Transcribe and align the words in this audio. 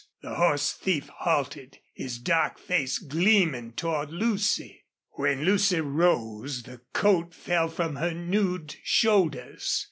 The 0.23 0.33
horse 0.33 0.73
thief 0.73 1.09
halted, 1.19 1.77
his 1.93 2.17
dark 2.17 2.57
face 2.57 2.97
gleaming 2.97 3.73
toward 3.73 4.09
Lucy. 4.11 4.83
When 5.11 5.43
Lucy 5.43 5.79
rose 5.79 6.63
the 6.63 6.81
coat 6.91 7.35
fell 7.35 7.67
from 7.69 7.97
her 7.97 8.11
nude 8.11 8.77
shoulders. 8.81 9.79